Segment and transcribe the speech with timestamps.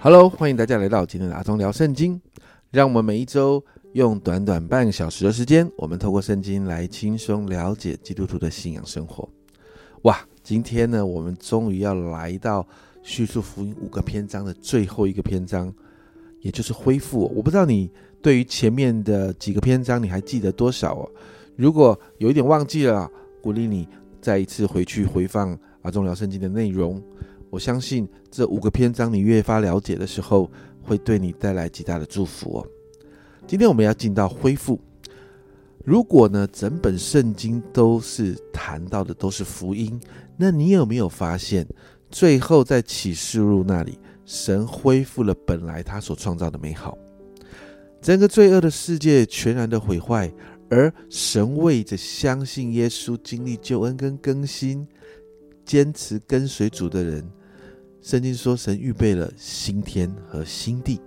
[0.00, 2.20] Hello，欢迎大家来到今天的阿忠聊圣经。
[2.70, 3.62] 让我们每一周
[3.94, 9.28] 用短短半个小时的时间，我们透过圣经来轻松了解基督徒的信仰生活。
[10.02, 12.64] 哇，今天呢，我们终于要来到
[13.02, 15.74] 叙述福音五个篇章的最后一个篇章，
[16.42, 17.32] 也就是恢复。
[17.34, 17.90] 我不知道你
[18.22, 21.10] 对于前面的几个篇章你还记得多少哦？
[21.56, 23.10] 如果有一点忘记了，
[23.42, 23.88] 鼓励你
[24.20, 27.02] 再一次回去回放阿忠聊圣经的内容。
[27.50, 30.50] 我相信这五个篇章你越发了解的时候，
[30.82, 32.66] 会对你带来极大的祝福哦。
[33.46, 34.78] 今天我们要进到恢复。
[35.84, 39.98] 如果呢，整本圣经都是谈到的都是福音，
[40.36, 41.66] 那你有没有发现，
[42.10, 46.98] 最后在启示录那里，神恢复了本来他所创造的美好，
[48.02, 50.30] 整个罪恶的世界全然的毁坏，
[50.68, 54.86] 而神为着相信耶稣经历救恩跟更新，
[55.64, 57.26] 坚持跟随主的人。
[58.00, 61.00] 圣经说，神预备了新天和新地。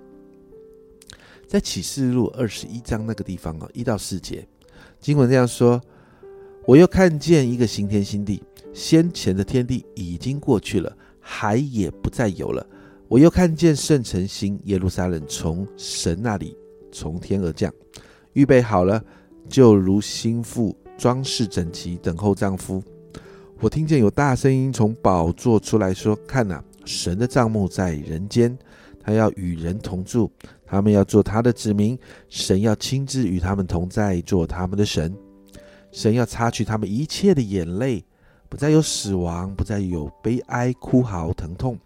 [1.47, 4.47] 在启示录二十一章那个地方哦，一到四节，
[5.00, 5.81] 经文这样说
[6.66, 8.42] ：“我又看见一个新天新地，
[8.73, 12.66] 先前的天地已经过去了，海也不再有了。
[13.08, 16.56] 我又看见圣城新耶路撒冷从神那里
[16.92, 17.73] 从天而降，
[18.31, 19.03] 预备好了，
[19.50, 22.81] 就如心腹装饰整齐，等候丈夫。
[23.59, 28.58] 我听见有大声音从宝座出来说：看哪！”神的帐幕在人间，
[29.00, 30.31] 他要与人同住，
[30.66, 31.97] 他们要做他的子民，
[32.30, 35.16] 神要亲自与他们同在，做他们的神。
[35.92, 38.03] 神要擦去他们一切的眼泪，
[38.47, 41.78] 不再有死亡，不再有悲哀、哭嚎、疼痛，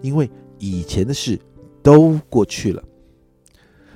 [0.00, 1.38] 因为以前的事
[1.82, 2.82] 都过去了。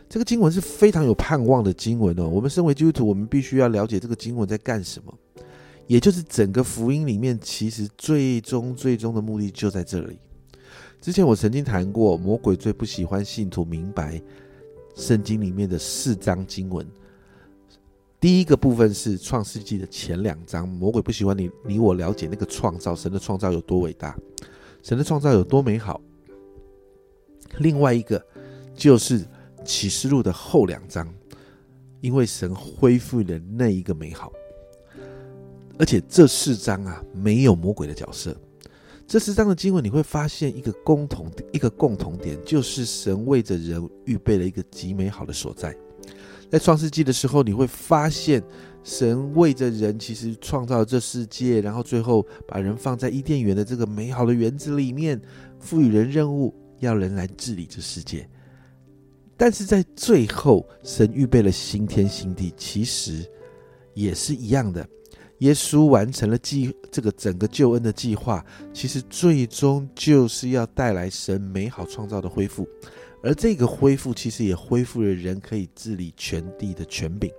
[0.09, 2.29] 这个经文是非常有盼望的经文哦。
[2.29, 5.13] 我们身为基督徒，我们必须要了解这个经文在干什么，
[5.87, 10.19] 也就是整个福音里面，其实最终最终的目的就在这里。
[11.07, 14.21] 之前我曾经谈过，魔鬼最不喜欢信徒明白
[14.97, 16.85] 圣经里面的四章经文。
[18.19, 24.19] 第一个部分是创世纪的前两章，魔鬼不喜欢你你我了解那个创造，神的创造有多伟大，
[24.83, 26.01] 神的创造有多美好。
[27.59, 28.21] 另外一个
[28.75, 29.25] 就是
[29.65, 31.09] 启示录的后两章，
[32.01, 34.33] 因为神恢复了那一个美好，
[35.79, 38.37] 而且这四章啊没有魔鬼的角色。
[39.07, 45.75] 这四章的经文，你会发现一个共同一个共同点，就是神为着人预备了一个极美好的所在。
[46.51, 48.43] 在创世纪的时候，你会发现
[48.83, 55.21] 神为着人其实创造这世界，然后最后把人放在伊甸园的这个美好的园子里面，
[55.61, 58.29] 赋予人任务，要人来治理这世界。
[59.37, 63.25] 但是在最后，神预备了新天新地，其实
[63.95, 64.85] 也是一样的。
[65.41, 68.43] 耶稣完成了计这个整个救恩的计划，
[68.73, 72.67] 其实最终就是要带来神美好创造的恢复，
[73.23, 77.31] 而这个恢复其实也恢复了人可以治理全地的权柄。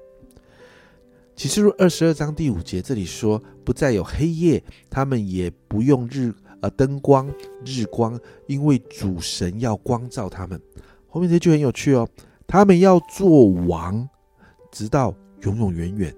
[1.35, 6.31] 启示录二十二章第五节这里说：“不再有黑夜，他们也不用日
[6.61, 7.27] 呃灯光
[7.65, 10.61] 日光，因为主神要光照他们。”
[11.09, 12.07] 后面这句很有趣哦，
[12.45, 14.07] 他们要做王，
[14.71, 16.13] 直到永永远远。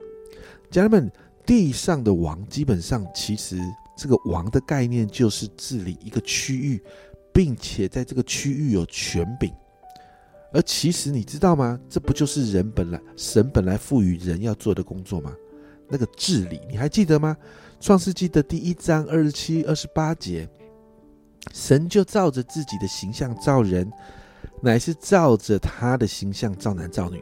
[0.70, 1.10] 家人们。
[1.50, 3.60] 地上的王，基本上其实
[3.98, 6.80] 这个王的概念就是治理一个区域，
[7.34, 9.52] 并且在这个区域有权柄。
[10.54, 11.80] 而其实你知道吗？
[11.90, 15.34] 这不就是人本来神本来赋予人要做的工作吗？
[15.88, 17.36] 那个治理，你还记得吗？
[17.80, 20.48] 创世纪的第一章二十七、二十八节，
[21.52, 23.92] 神就照着自己的形象造人，
[24.62, 27.20] 乃是照着他的形象造男造女。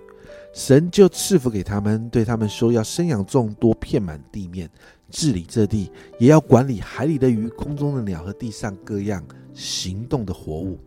[0.54, 4.70] 神就赐福给他们，对他们说：“要生养众多，遍满地面，
[5.12, 10.80] 治理这地，也要管理海里的鱼、空中的鸟和地上各样行动的活物。”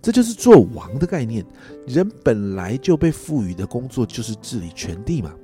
[0.00, 1.44] 这就是做王的概念。
[1.86, 5.34] 人本来就被赋予的工作就是治理全地嘛。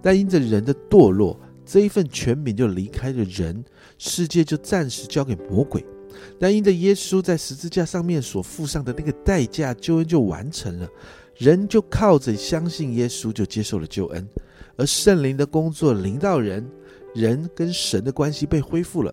[0.00, 3.64] 但因着人的堕落，这一份权柄就离开了人，
[3.98, 5.84] 世界就暂时交给魔鬼。
[6.38, 10.88] 但因着耶稣在十字架上面所付上的那个代价，救恩就完成了。
[11.36, 14.26] 人就靠着相信耶稣，就接受了救恩，
[14.76, 16.64] 而圣灵的工作临到人，
[17.14, 19.12] 人跟神的关系被恢复了，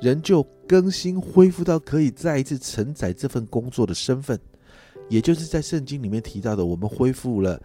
[0.00, 4.38] 人就更新恢复到可以再一次承载这份工作的身份，
[5.08, 7.60] 也就是在圣经里面提到的，我们恢复了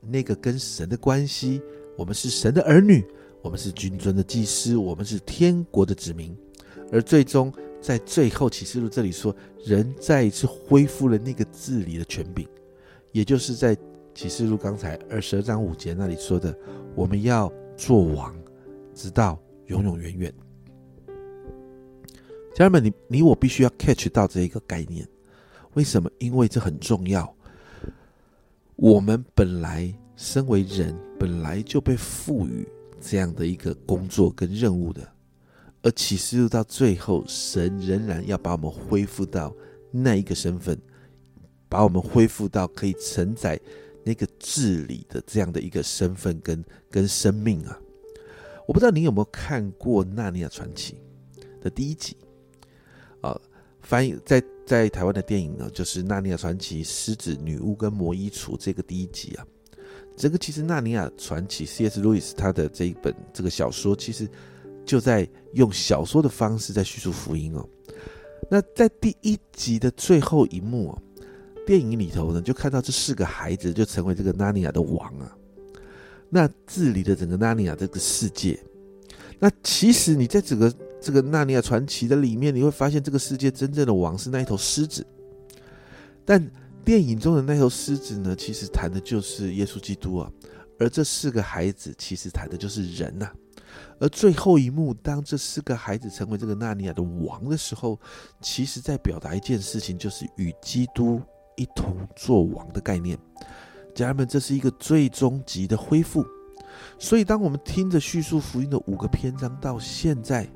[0.00, 1.62] 那个跟神的关系，
[1.96, 3.04] 我们是神的儿女，
[3.42, 6.36] 我们是君尊的祭司，我们是天国的子民，
[6.92, 7.50] 而最终
[7.80, 9.34] 在最后启示录这里说，
[9.64, 12.46] 人再一次恢复了那个治理的权柄。
[13.12, 13.76] 也就是在
[14.14, 16.56] 启示录刚才二十二章五节那里说的，
[16.94, 18.34] 我们要做王，
[18.94, 20.32] 直到永永远远。
[22.54, 25.06] 家人们，你你我必须要 catch 到这一个概念。
[25.74, 26.10] 为什么？
[26.18, 27.32] 因为这很重要。
[28.74, 32.66] 我们本来身为人，本来就被赋予
[33.00, 35.00] 这样的一个工作跟任务的，
[35.82, 39.54] 而启示录到最后，神仍然要把我们恢复到
[39.92, 40.76] 那一个身份，
[41.70, 43.58] 把我们恢复到可以承载
[44.04, 47.80] 那个治理的这样的一个身份跟跟生命啊！
[48.66, 51.00] 我不知道你有没有看过《纳尼亚传奇》
[51.62, 52.16] 的第一集
[53.22, 53.40] 啊？
[53.82, 59.46] 翻译在在台湾的电影呢，就是《纳尼亚传奇：狮子、女巫跟魔衣橱》这个第一集啊。
[60.16, 62.00] 这个其实《纳尼亚传奇》C.S.
[62.00, 64.28] 路易斯他的这一本这个小说，其实
[64.84, 67.66] 就在用小说的方式在叙述福音哦。
[68.50, 71.02] 那在第一集的最后一幕哦，
[71.70, 75.36] 电影里头呢，就看到这四个孩子就成为这个纳尼亚的王啊，
[76.28, 78.58] 那治理的整个纳尼亚这个世界。
[79.38, 85.06] 那其实你在整个这个《纳尼亚传奇》的里面，你会发现这个世界真正的王是那一头狮子，
[86.24, 86.44] 但
[86.84, 90.28] 电影中的那头狮子呢，其实谈的就是耶稣基督啊，
[90.76, 93.30] 而这四个孩子其实谈的就是人呐。
[94.00, 97.96] 而最后一幕，当这四个孩子成为这个纳尼亚的王的时候，
[98.42, 101.22] 其实在表达一件事情，就是与基督
[101.56, 103.18] 一同做王的概念。
[103.94, 106.24] 家人们，这是一个最终极的恢复。
[106.98, 110.48] 所以，当我们听着叙述福音的五个篇章到现在，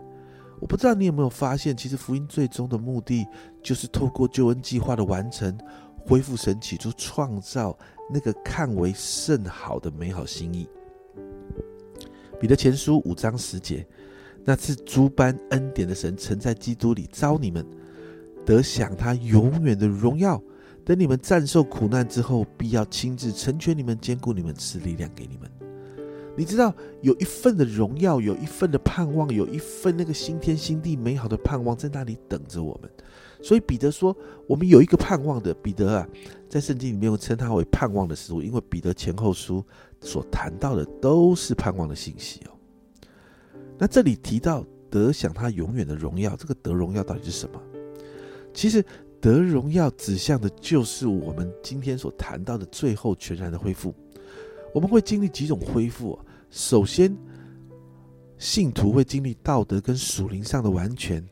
[0.61, 3.27] 我不知道你有没有发现，其实福音最终的目的
[3.63, 5.59] 就是透过救恩计划的完成，
[6.07, 7.77] 恢复神起初创造
[8.13, 10.69] 那个看为甚好的美好心意。
[12.41, 13.87] 彼得前书五章十节，
[14.45, 17.67] 那次诸般恩典的神曾在基督里招你们，
[18.47, 20.41] 得享他永远的荣耀。
[20.85, 25.51] 等你们战胜苦难之后，必要亲自成全你们，兼顾你们，赐力量给你们。
[26.37, 32.91] 你知道有一份的荣耀，有一份的盼望，有一份那个新天新地美好的盼望在那里等着我们。
[33.41, 34.17] 所以彼得说
[34.49, 36.09] ：“我们有一个盼望的。”彼得啊，
[36.49, 39.65] 在圣经里面称他为盼望的使徒，因为彼得前后书
[40.01, 42.51] 所谈到的都是盼望的信息哦。
[43.79, 47.61] 那这里提到得享他永远的荣耀，这个得荣耀到底是什么？
[48.53, 48.85] 其实
[49.25, 53.95] 得荣耀指向的就是我们今天所谈到的最后全然的恢复。
[54.75, 56.19] 我们会经历几种恢复。
[56.51, 57.17] 首先，
[58.37, 61.27] 信徒会经历道德跟属灵上的完全。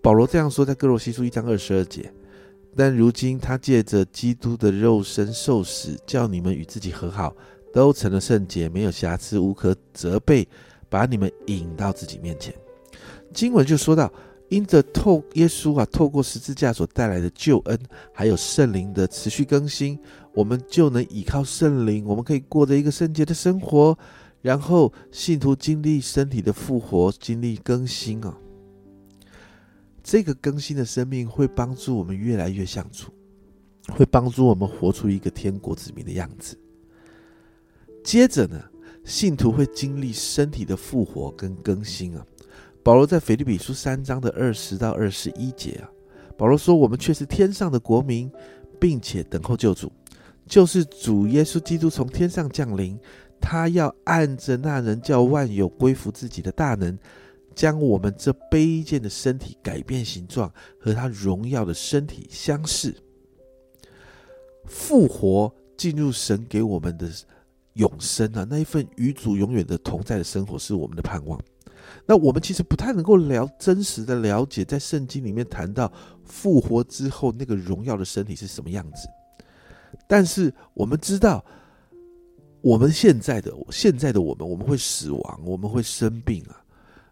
[0.00, 2.08] 保罗这样说，在哥罗西书一章二十二节。
[2.76, 7.34] 但如今他借着基督的肉身受死，叫你们与自己和好，
[7.72, 10.46] 都成了圣洁，没有瑕疵，无可责备，
[10.88, 12.54] 把你们引到自己面前。
[13.34, 14.12] 经文就说到，
[14.48, 17.78] 因着透耶稣啊，透过十字架所带来的救恩，
[18.12, 19.98] 还有圣灵的持续更新。
[20.32, 23.98] 我们就能依靠圣灵，我们可以过着一个圣洁的生活，
[24.40, 28.36] 然后信徒经历身体的复活，经历更新啊。
[30.02, 33.12] 这个更新的生命会帮助我们越来越相处，
[33.88, 36.56] 会帮助我们活出一个天国子民的样子。
[38.02, 38.58] 接着呢，
[39.04, 42.24] 信徒会经历身体的复活跟更新啊。
[42.88, 45.84] 保罗在腓立比书三章的二十到二十一节啊，
[46.38, 48.32] 保罗说：“我们却是天上的国民，
[48.80, 49.92] 并且等候救主。”
[50.48, 52.98] 就是主耶稣基督从天上降临，
[53.38, 56.98] 他要按着那人叫万有归服自己的大能，
[57.54, 62.96] 将我们这卑贱的身体改变形状，和他荣耀的身体相似，
[64.64, 67.06] 复活进入神给我们的
[67.74, 68.46] 永生啊！
[68.48, 71.38] 那一份与主永远的同在的生活是我们的盼望。
[72.10, 75.92] 那我们其实不太能够了真实的了解，在圣经里面谈到
[76.24, 79.06] 复活之后那个荣耀的身体是什么样子。
[80.06, 81.44] 但是我们知道，
[82.62, 86.64] 我们现在的现在的我们，我们会死亡，我们会生病啊。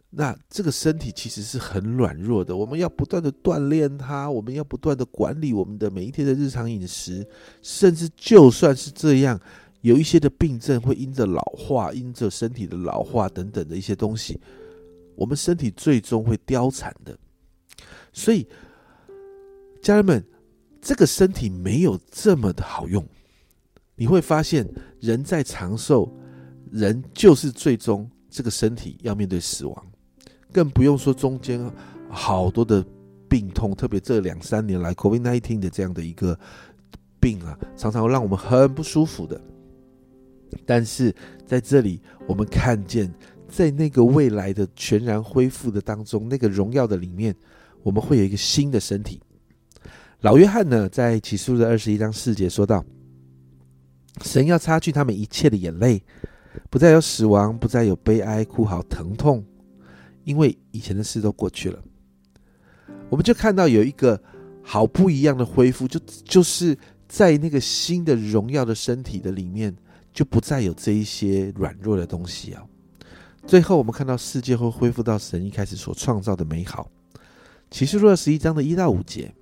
[0.08, 7.26] 那这个身体其实是很软弱的，我们要不断的锻炼它，我们要不断的管理我们的每一天的日常饮食，
[7.60, 9.38] 甚至就算是这样，
[9.82, 14.40] 有一些的病症会因着老化，因着身体的老化等等的一些东西，
[15.16, 17.18] 我们身体最终会凋残的。
[18.12, 18.46] 所以，
[19.82, 20.24] 家人们。
[20.78, 23.04] 这个身体没有这么的好用，
[23.96, 24.64] 你会发现，
[25.00, 26.08] 人在长寿，
[26.70, 29.86] 人就是最终这个身体要面对死亡，
[30.52, 31.60] 更不用说中间
[32.08, 32.86] 好多的
[33.28, 36.38] 病痛，特别这两三年来 COVID-19 的这样的一个
[37.18, 39.40] 病啊，常常会让我们很不舒服的。
[40.64, 41.12] 但是
[41.44, 43.12] 在这里，我们看见，
[43.48, 47.34] 在那个未来的全然恢复的当中，那个荣耀的里面，
[47.82, 49.20] 我们会有一个新的身体。
[50.20, 52.84] 老约翰呢，在启示录的二十一章四节说道
[54.24, 56.02] ：“神要擦去他们一切的眼泪，
[56.70, 59.44] 不再有死亡，不再有悲哀、哭嚎、疼痛，
[60.24, 61.82] 因为以前的事都过去了。”
[63.08, 64.20] 我们就看到有一个
[64.62, 66.76] 好不一样的恢复，就就是
[67.06, 69.72] 在那个新的荣耀的身体的里面，
[70.12, 72.64] 就不再有这一些软弱的东西啊。
[73.46, 76.90] 最后，我们看到世界会恢复到神一开始所创造的美好。
[77.70, 79.32] 启示录二十一章的一到五节，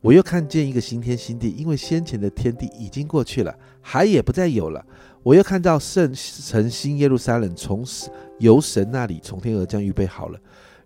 [0.00, 4.84] 我又看见一个新天新地，因为先前的天地已经过去了，海也不再有了。
[5.22, 7.84] 我又看到圣城新耶路撒冷从
[8.40, 10.40] 由神那里从天而降，预备好了，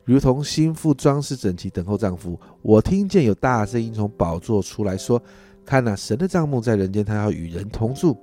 [0.05, 2.39] 如同心腹装饰整齐，等候丈夫。
[2.61, 5.23] 我听见有大声音从宝座出来说
[5.65, 8.15] ：“看哪，神的帐幕在人间，他要与人同住，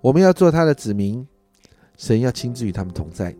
[0.00, 1.26] 我们要做他的子民，
[1.96, 3.34] 神要亲自与他们同在，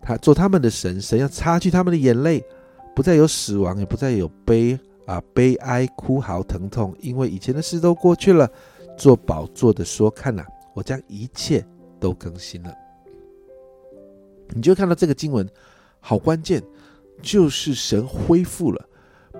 [0.00, 2.44] 他做他们的神，神要擦去他们的眼泪，
[2.94, 8.50] 不再有死亡，也不再有悲啊悲哀、哭嚎、疼痛，因为以前的事都过去了。”
[8.98, 11.66] 做宝座的说：“看哪。”我将一切
[11.98, 12.72] 都更新了，
[14.50, 15.46] 你就看到这个经文
[15.98, 16.62] 好关键，
[17.20, 18.88] 就是神恢复了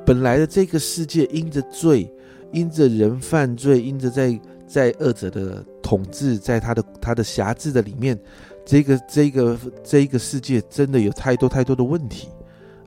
[0.05, 2.13] 本来的这个世界，因着罪，
[2.53, 4.39] 因着人犯罪，因着在
[4.71, 8.19] 在恶者的统治，在他的他的辖制的里面，
[8.65, 12.29] 这个这个这一个世界真的有太多太多的问题，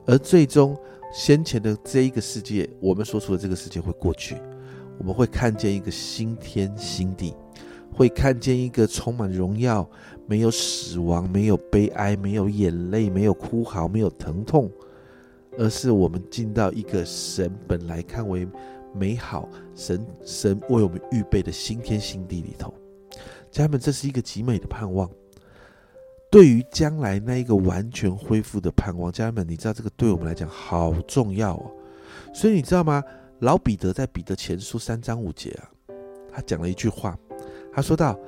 [0.06, 0.74] 而最终
[1.12, 4.36] 先前的这一个世界，我们所处的这个世界会过去，
[4.98, 7.34] 我们会看见一个新天新地。
[7.96, 9.88] 会看见一个充满荣耀、
[10.26, 14.68] 没有死亡、没有悲哀、没有眼泪、没有哭嚎、没有疼痛，
[15.56, 18.48] 而是我们进到一个神本来看为
[18.94, 22.72] 美好、神神为我们预备的新天新地里头。
[23.50, 25.10] 家人们，这是一个极美的盼望。
[26.30, 31.70] 对于将来那一个完全恢复的盼望，家人们，你知道这个对我们来讲好重要哦。
[32.32, 33.02] 所以你知道吗？
[33.40, 35.70] 老彼得在彼得前书三章五节啊，
[36.32, 37.18] 他讲了一句话。
[37.72, 38.18] 他说道：“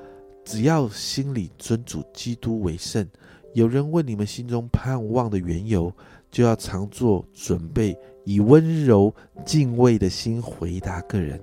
[0.44, 3.08] 只要心里尊主基督为圣，
[3.54, 5.92] 有人问你们心中盼望的缘由，
[6.30, 9.14] 就要常做准备，以温柔
[9.45, 11.40] 敬畏的心回答个人。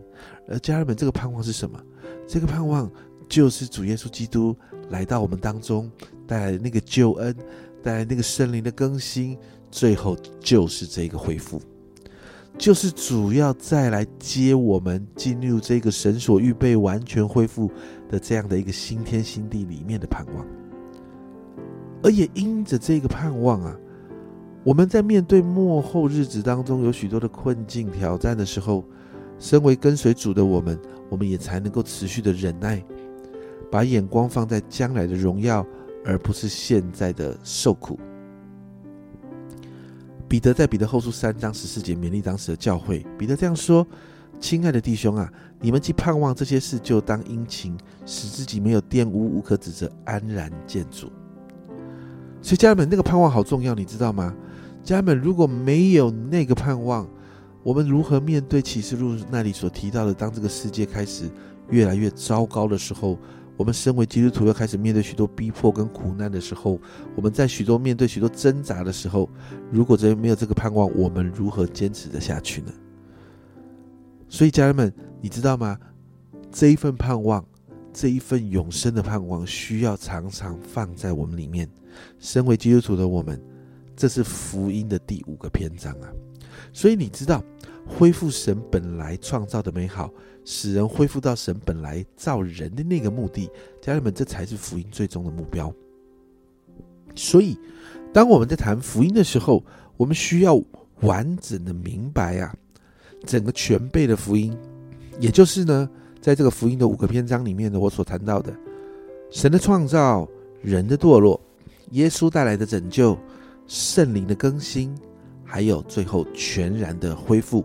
[0.48, 1.82] 而家人们，这个盼望是什么？
[2.28, 2.92] 这个盼望
[3.28, 4.56] 就是主耶稣基督
[4.90, 5.92] 来到我们当中，
[6.28, 7.36] 带来那个救恩，
[7.82, 9.38] 带来那个圣灵的更新，
[9.72, 11.62] 最后就是这个恢复。”
[12.56, 17.68] 就是主要再来接我们进入这个神所预备完全恢复
[18.08, 20.46] 的这样的一个新天新地里面的盼望，
[22.04, 23.76] 而也因着这个盼望啊，
[24.64, 28.84] 我们在面对幕后日子当中有许多的困境挑战的时候，
[29.38, 30.80] 身为跟随主的我们，
[31.10, 32.82] 我们也才能够持续的忍耐，
[33.70, 35.66] 把眼光放在将来的荣耀，
[36.06, 38.00] 而不是现在的受苦。
[40.30, 43.06] 彼得在彼得后书三章十四节勉励当时的教会。
[43.20, 43.86] 彼得这样说
[44.40, 51.12] ：“亲爱的弟兄啊，你们既盼望这些事，就当殷勤，使自己没有玷污，无可指责，安然见主。”
[52.44, 54.36] 所以家人们，那个盼望好重要，你知道吗？
[54.84, 57.08] 家人们，如果没有那个盼望，
[57.64, 61.32] 我们如何面对启示录那里所提到的，当这个世界开始
[61.70, 63.18] 越来越糟糕的时候？
[63.56, 66.80] 我们身为基督徒，要开始面对许多逼迫跟苦难的时候，
[67.16, 69.30] 我们在许多面对许多挣扎的时候，
[69.72, 72.72] 如果这没有这个盼望，我们如何坚持的下去呢？
[74.28, 75.78] 所以，家人们，你知道吗？
[76.52, 77.46] 这一份盼望，
[77.94, 81.70] 这一份永生的盼望，需要常常放在我们里面。
[82.20, 83.42] 身为基督徒的我们，
[83.96, 86.10] 这是福音的第五个篇章啊！
[86.72, 87.44] 所以，你知道。
[87.86, 90.10] 恢复神本来创造的美好，
[90.46, 95.70] 使人恢复到神本来造人的那个目的，家人们，这才是福音最终的目标。
[97.14, 97.60] 所以，
[98.14, 99.62] 当我们在谈福音的时候，
[99.98, 100.58] 我们需要
[101.02, 102.56] 完整的明白啊，
[103.26, 104.58] 整个全备的福音，
[105.20, 105.90] 也就是呢，
[106.22, 108.56] 在这个福音的五个篇章里面呢，我所谈到的
[109.30, 110.26] 神的创造、
[110.62, 111.38] 人的堕落、
[111.94, 113.18] 耶稣带来的拯救、
[113.66, 114.96] 圣灵的更新。
[115.46, 117.64] 还有最后全然的恢复，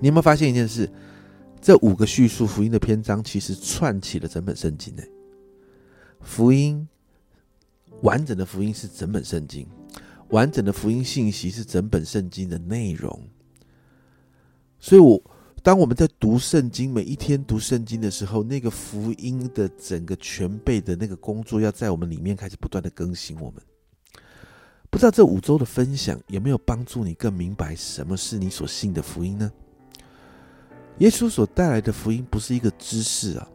[0.00, 0.90] 你有没有发现一件事？
[1.60, 5.02] 这五个叙述福音的篇章，其实串起了整本圣经呢。
[6.22, 6.88] 福音
[8.00, 9.68] 完整的福音是整本圣经，
[10.30, 13.20] 完整的福音信息是整本圣经的内容。
[14.78, 15.22] 所以，我
[15.66, 23.60] 当我们在读圣经，每一天读圣经的时候，那个福音的整个全备的那个工作，要在我们里面开始不断的更新我们。
[24.90, 29.52] 不知道这五周的分享有没有帮助你更明白什么是你所信的福音呢？
[30.98, 33.48] 耶稣所带来的福音不是一个知识啊，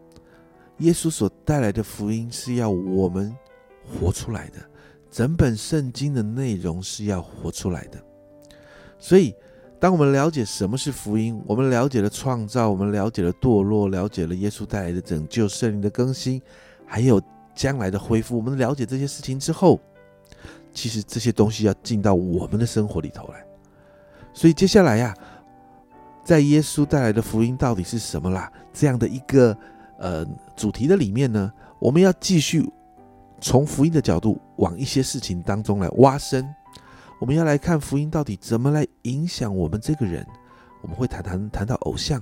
[0.80, 3.34] 耶稣所带来的福音是要我们
[3.88, 4.58] 活出来的，
[5.10, 8.04] 整本圣经的内容是要活出来的。
[9.00, 9.34] 所以，
[9.82, 16.40] 当我们了解什么是福音，我们了解了创造，我们了解了堕落，了解了耶稣带来的拯救、圣灵的更新，
[16.86, 17.20] 还有
[17.56, 19.80] 将来的恢复，我们了解这些事情之后。
[20.72, 23.44] 其实这些东西要进到我们的生活里头来，
[24.34, 25.14] 所以接下来呀，
[26.24, 28.50] 在耶稣带来的福音到底是什么啦？
[28.72, 29.58] 这样的一个
[29.98, 30.24] 呃
[30.56, 32.64] 主题的里面呢，我们要继续
[33.42, 36.48] 从福音的角度往一些事情当中来挖深。
[37.22, 40.26] 我们要来看福音到底怎么来影响我们这个人。
[40.82, 42.20] 我们会谈谈谈到偶像，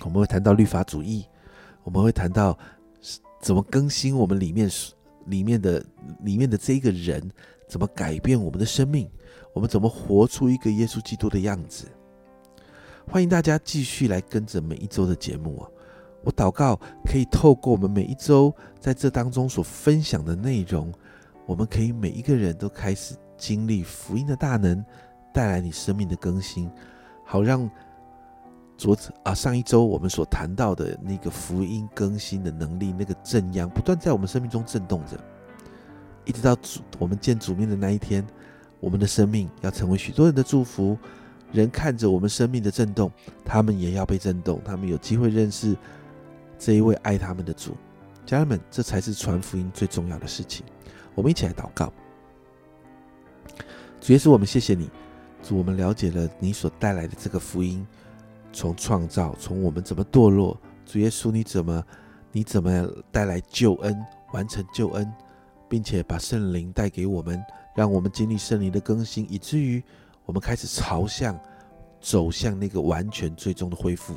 [0.00, 1.24] 我们会谈到律法主义，
[1.84, 2.56] 我们会谈到
[3.40, 4.70] 怎么更新我们里面
[5.24, 5.82] 里面的
[6.20, 7.30] 里面的这一个人，
[7.66, 9.10] 怎么改变我们的生命，
[9.54, 11.86] 我们怎么活出一个耶稣基督的样子。
[13.10, 15.70] 欢迎大家继续来跟着每一周的节目啊！
[16.24, 20.92] 我祷告可以透过我们每一周在这当中所分享的内容，
[21.46, 23.14] 我们可以每一个人都开始。
[23.38, 24.84] 经历福音的大能，
[25.32, 26.70] 带来你生命的更新，
[27.24, 27.70] 好让
[28.76, 35.18] 昨啊上一周我们所谈到的那个福音更新的能力，那个正央不断在我们生命中震动着，
[36.24, 38.26] 一直到主我们见主面的那一天，
[38.80, 40.98] 我们的生命要成为许多人的祝福。
[41.50, 43.10] 人看着我们生命的震动，
[43.42, 45.74] 他们也要被震动，他们有机会认识
[46.58, 47.74] 这一位爱他们的主。
[48.26, 50.62] 家人们，这才是传福音最重要的事情。
[51.14, 51.90] 我们一起来祷告。
[54.00, 54.88] 主耶稣，我们谢谢你。
[55.42, 57.86] 主，我们了解了你所带来的这个福音，
[58.52, 60.58] 从创造，从我们怎么堕落。
[60.86, 61.84] 主耶稣，你怎么，
[62.32, 63.96] 你怎么带来救恩，
[64.32, 65.10] 完成救恩，
[65.68, 67.42] 并且把圣灵带给我们，
[67.76, 69.82] 让我们经历圣灵的更新，以至于
[70.24, 71.38] 我们开始朝向，
[72.00, 74.14] 走向那个完全最终的恢复。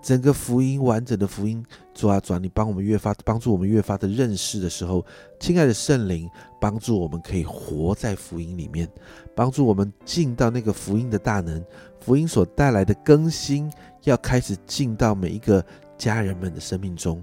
[0.00, 5.04] 整个福音完整的福音，主啊主啊，你帮我们越发帮助我们越发的认识的时候，
[5.40, 6.30] 亲爱的圣灵，
[6.60, 8.88] 帮助我们可以活在福音里面，
[9.34, 11.62] 帮助我们进到那个福音的大能，
[11.98, 13.70] 福音所带来的更新，
[14.04, 15.64] 要开始进到每一个
[15.98, 17.22] 家人们的生命中。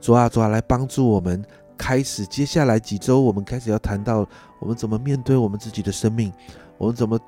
[0.00, 1.44] 主啊主啊，来帮助我们
[1.76, 4.28] 开始接下来几周，我们开始要谈到
[4.58, 6.32] 我们怎么面对我们自己的生命，
[6.76, 7.18] 我们怎么。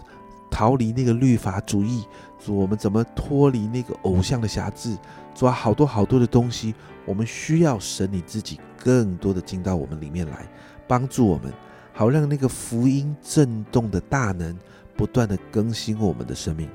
[0.54, 2.04] 逃离那个律法主义，
[2.44, 4.96] 主，我们怎么脱离那个偶像的辖制？
[5.34, 6.74] 主啊，好多好多的东西，
[7.06, 10.46] 我们需要神你自己更多的进到我们里面来，
[10.86, 11.52] 帮助我们，
[11.92, 14.58] 好让那个福音震动的大能
[14.96, 16.68] 不断的更新我们的生命。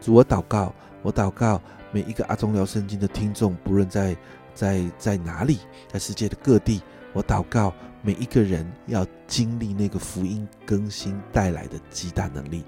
[0.00, 4.16] 主，我祷告，我祷告每一个阿忠聊圣经的听众，不论在
[4.54, 12.64] 在在哪里，在世界的各地，我祷告每一个人要经历那个福音更新带来的极大能力。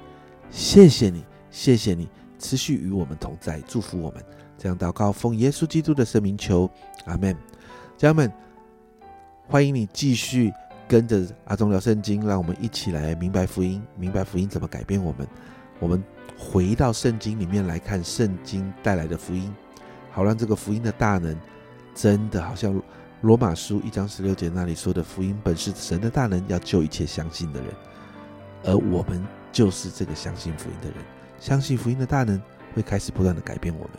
[0.50, 2.08] 谢谢你，谢谢你，
[2.40, 4.24] 持续与我们同在，祝福我们。
[4.58, 6.68] 这样祷告，奉耶稣基督的圣名求，
[7.04, 7.36] 阿门。
[7.96, 8.32] 家人们，
[9.46, 10.52] 欢迎你继续
[10.88, 15.24] 跟着阿忠聊圣经，让我们一起来明白福音，明白福音怎么改变我们。
[15.78, 16.02] 我们
[16.36, 19.54] 回到圣经里面来看圣经带来的福音，
[20.10, 21.36] 好让这个福音的大能，
[21.94, 22.82] 真的好像
[23.20, 27.70] 罗马书一章十六节那里说的，福音本是神的大能，要救一切相信的人，
[28.64, 29.24] 而我们。
[29.52, 30.98] 就是这个相信福音的人，
[31.40, 32.40] 相信福音的大能
[32.74, 33.90] 会开始不断的改变我们。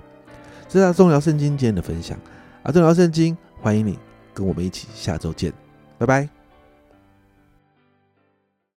[0.69, 2.17] 这是重要圣经今天的分享，
[2.63, 3.99] 啊，重要圣经，欢迎你
[4.33, 5.51] 跟我们一起下周见，
[5.97, 6.40] 拜拜。